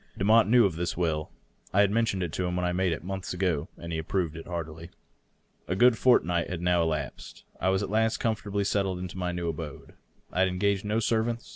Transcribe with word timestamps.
Demotte 0.17 0.47
knew 0.47 0.65
of 0.65 0.77
this 0.77 0.97
will; 0.97 1.29
I 1.71 1.81
had 1.81 1.91
men 1.91 2.05
tioned 2.05 2.23
it 2.23 2.33
to 2.33 2.47
him 2.47 2.55
when 2.55 2.65
I 2.65 2.71
made 2.71 2.91
it, 2.91 3.03
monlhs 3.05 3.35
ago, 3.35 3.67
and 3.77 3.91
he 3.91 3.97
had 3.97 4.05
approved 4.07 4.35
it 4.35 4.47
heartily. 4.47 4.89
A 5.67 5.75
good 5.75 5.95
fortnight 5.95 6.49
had 6.49 6.59
now 6.59 6.81
elapsed. 6.81 7.43
I 7.59 7.69
was 7.69 7.83
at 7.83 7.91
last 7.91 8.17
comfortably 8.17 8.63
settled 8.63 8.97
in 8.97 9.09
my 9.13 9.31
new 9.31 9.47
abode. 9.47 9.93
I 10.31 10.39
had 10.39 10.47
engaged 10.47 10.85
no 10.85 10.99
servants. 10.99 11.49